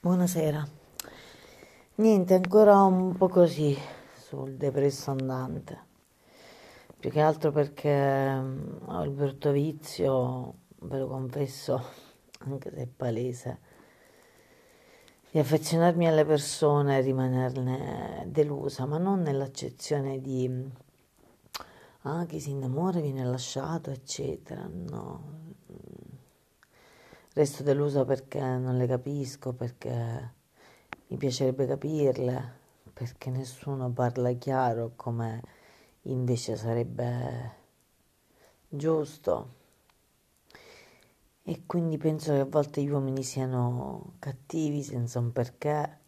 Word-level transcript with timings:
Buonasera. 0.00 0.64
Niente, 1.96 2.34
ancora 2.34 2.82
un 2.84 3.16
po' 3.16 3.26
così 3.26 3.76
sul 4.14 4.54
depresso 4.54 5.10
andante. 5.10 5.86
Più 6.96 7.10
che 7.10 7.20
altro 7.20 7.50
perché 7.50 8.32
mm, 8.32 8.86
ho 8.86 9.02
il 9.02 9.10
brutto 9.10 9.50
vizio, 9.50 10.54
ve 10.82 10.98
lo 10.98 11.08
confesso, 11.08 11.82
anche 12.46 12.70
se 12.70 12.82
è 12.82 12.86
palese, 12.86 13.58
di 15.32 15.40
affezionarmi 15.40 16.06
alle 16.06 16.24
persone 16.24 16.98
e 16.98 17.00
rimanerne 17.00 18.24
delusa, 18.28 18.86
ma 18.86 18.98
non 18.98 19.20
nell'accezione 19.22 20.20
di 20.20 20.48
mm, 20.48 20.66
ah, 22.02 22.24
chi 22.24 22.38
si 22.38 22.50
innamora 22.50 23.00
viene 23.00 23.24
lasciato, 23.24 23.90
eccetera. 23.90 24.64
No, 24.72 25.47
Resto 27.38 27.62
delusa 27.62 28.04
perché 28.04 28.40
non 28.40 28.76
le 28.76 28.88
capisco, 28.88 29.52
perché 29.52 30.32
mi 31.06 31.16
piacerebbe 31.16 31.68
capirle, 31.68 32.52
perché 32.92 33.30
nessuno 33.30 33.92
parla 33.92 34.32
chiaro 34.32 34.94
come 34.96 35.40
invece 36.02 36.56
sarebbe 36.56 37.52
giusto. 38.68 39.54
E 41.44 41.62
quindi 41.64 41.96
penso 41.96 42.32
che 42.32 42.40
a 42.40 42.44
volte 42.44 42.82
gli 42.82 42.88
uomini 42.88 43.22
siano 43.22 44.14
cattivi 44.18 44.82
senza 44.82 45.20
un 45.20 45.30
perché, 45.30 45.98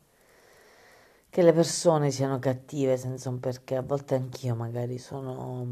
che 1.31 1.43
le 1.43 1.53
persone 1.53 2.11
siano 2.11 2.41
cattive 2.41 2.97
senza 2.97 3.29
un 3.29 3.39
perché. 3.39 3.77
A 3.77 3.83
volte 3.83 4.17
anch'io 4.17 4.57
magari 4.57 4.99
sono... 4.99 5.65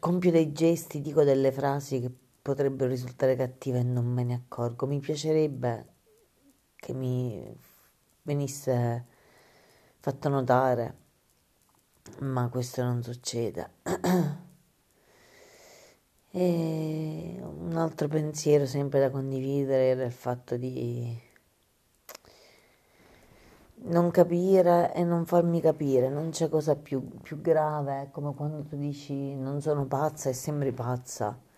compio 0.00 0.30
dei 0.30 0.52
gesti, 0.52 1.02
dico 1.02 1.24
delle 1.24 1.52
frasi 1.52 2.00
che 2.00 2.21
potrebbero 2.42 2.90
risultare 2.90 3.36
cattive 3.36 3.78
e 3.78 3.84
non 3.84 4.04
me 4.06 4.24
ne 4.24 4.34
accorgo. 4.34 4.86
Mi 4.86 4.98
piacerebbe 4.98 5.86
che 6.76 6.92
mi 6.92 7.56
venisse 8.22 9.06
fatto 10.00 10.28
notare, 10.28 10.96
ma 12.20 12.48
questo 12.48 12.82
non 12.82 13.02
succede. 13.02 13.70
e 16.34 17.40
un 17.40 17.76
altro 17.76 18.08
pensiero 18.08 18.66
sempre 18.66 18.98
da 18.98 19.10
condividere 19.10 19.84
era 19.84 20.04
il 20.04 20.12
fatto 20.12 20.56
di 20.56 21.30
non 23.84 24.10
capire 24.10 24.92
e 24.94 25.04
non 25.04 25.26
farmi 25.26 25.60
capire, 25.60 26.08
non 26.08 26.30
c'è 26.30 26.48
cosa 26.48 26.74
più, 26.76 27.20
più 27.20 27.40
grave, 27.40 28.08
come 28.12 28.34
quando 28.34 28.62
tu 28.62 28.76
dici 28.76 29.34
non 29.34 29.60
sono 29.60 29.86
pazza 29.86 30.28
e 30.28 30.32
sembri 30.32 30.72
pazza 30.72 31.50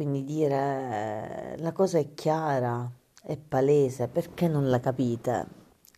quindi 0.00 0.24
dire 0.24 1.56
la 1.58 1.72
cosa 1.72 1.98
è 1.98 2.14
chiara, 2.14 2.90
è 3.22 3.36
palese, 3.36 4.08
perché 4.08 4.48
non 4.48 4.70
la 4.70 4.80
capite? 4.80 5.46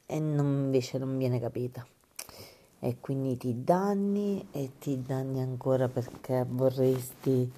E 0.07 0.19
non, 0.19 0.65
invece 0.65 0.99
non 0.99 1.17
viene 1.17 1.39
capita. 1.39 1.87
E 2.81 2.97
quindi 2.99 3.37
ti 3.37 3.63
danni 3.63 4.49
e 4.51 4.73
ti 4.81 5.01
danni 5.03 5.41
ancora 5.41 5.87
perché 5.87 6.45
vorresti 6.49 7.53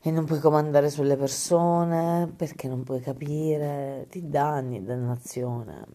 e 0.00 0.10
non 0.12 0.26
puoi 0.26 0.38
comandare 0.38 0.90
sulle 0.90 1.16
persone 1.16 2.32
perché 2.36 2.68
non 2.68 2.84
puoi 2.84 3.00
capire, 3.00 4.06
ti 4.10 4.28
danni, 4.28 4.84
dannazione, 4.84 5.86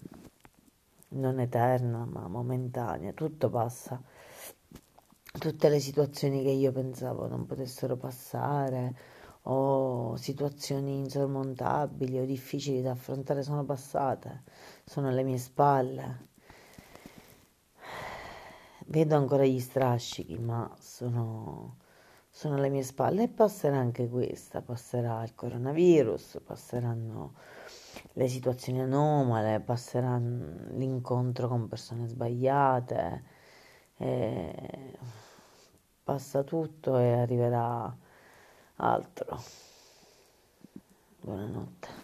non 1.11 1.39
eterna 1.39 2.03
ma 2.03 2.27
momentanea, 2.27 3.13
tutto 3.13 3.49
passa 3.49 3.97
tutte 5.37 5.69
le 5.69 5.79
situazioni 5.79 6.43
che 6.43 6.49
io 6.49 6.71
pensavo 6.71 7.27
non 7.27 7.45
potessero 7.45 7.97
passare 7.97 8.95
o 9.47 10.15
situazioni 10.15 10.97
insormontabili 10.97 12.19
o 12.19 12.25
difficili 12.25 12.81
da 12.81 12.91
affrontare 12.91 13.43
sono 13.43 13.63
passate, 13.63 14.43
sono 14.83 15.09
alle 15.09 15.23
mie 15.23 15.37
spalle. 15.37 16.33
Vedo 18.87 19.15
ancora 19.15 19.43
gli 19.43 19.59
strascichi, 19.59 20.37
ma 20.37 20.71
sono, 20.79 21.77
sono 22.29 22.55
alle 22.55 22.69
mie 22.69 22.83
spalle 22.83 23.23
e 23.23 23.27
passerà 23.27 23.77
anche 23.77 24.07
questa, 24.07 24.61
passerà 24.61 25.23
il 25.23 25.35
coronavirus, 25.35 26.41
passeranno 26.43 27.33
le 28.13 28.27
situazioni 28.27 28.81
anomale, 28.81 29.59
passerà 29.59 30.17
l'incontro 30.17 31.47
con 31.47 31.67
persone 31.67 32.07
sbagliate. 32.07 33.34
Passa 36.03 36.43
tutto 36.43 36.97
e 36.97 37.13
arriverà 37.13 37.95
altro. 38.75 39.41
Buonanotte. 41.21 41.94